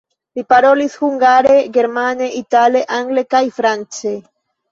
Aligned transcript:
Ŝi 0.37 0.43
parolis 0.51 0.93
hungare, 1.01 1.51
germane, 1.75 2.31
itale, 2.39 2.83
angle 3.01 3.27
kaj 3.35 3.45
france. 3.61 4.15